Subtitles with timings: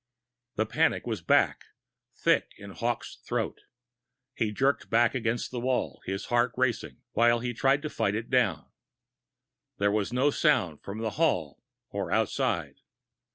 [0.55, 1.65] The panic was back,
[2.15, 3.59] thick in Hawkes' throat.
[4.33, 8.31] He jerked back against the wall, his heart racing, while he tried to fight it
[8.31, 8.71] down.
[9.77, 11.61] There was no sound from the hall
[11.91, 12.77] or outside.